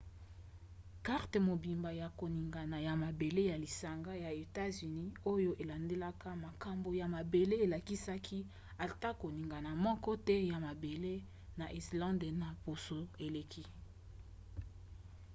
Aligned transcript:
karte 1.07 1.37
mobimba 1.47 1.89
ya 2.01 2.07
koningana 2.19 2.77
ya 2.87 2.93
mabele 3.03 3.41
ya 3.51 3.57
lisanga 3.63 4.11
ya 4.23 4.29
etats-unis 4.43 5.13
oyo 5.33 5.51
elandelaka 5.63 6.29
makambo 6.45 6.89
ya 6.99 7.07
mabele 7.15 7.55
elakisaki 7.65 8.39
ata 8.85 9.09
koningana 9.21 9.71
moko 9.85 10.11
te 10.27 10.35
ya 10.51 10.57
mabele 10.67 11.13
na 11.59 11.65
islande 11.79 12.27
na 12.41 12.49
poso 12.63 12.99
eleki 13.25 13.63